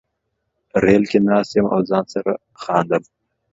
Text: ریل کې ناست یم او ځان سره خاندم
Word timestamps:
ریل 0.83 1.03
کې 1.11 1.19
ناست 1.27 1.51
یم 1.55 1.67
او 1.73 1.81
ځان 1.89 2.05
سره 2.13 2.33
خاندم 2.61 3.03